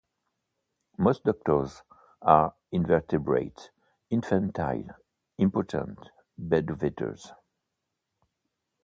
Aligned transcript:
Most 0.97 1.25
doctors 1.25 1.83
are 2.23 2.55
invertebrate, 2.71 3.69
infantile, 4.09 4.87
impotent 5.37 6.09
bedwetters. 6.41 7.31